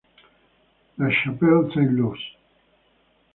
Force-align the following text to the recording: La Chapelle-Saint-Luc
La 0.97 1.11
Chapelle-Saint-Luc 1.11 2.17